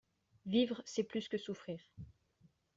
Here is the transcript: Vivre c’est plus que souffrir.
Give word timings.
Vivre 0.47 0.81
c’est 0.83 1.03
plus 1.03 1.27
que 1.29 1.37
souffrir. 1.37 1.79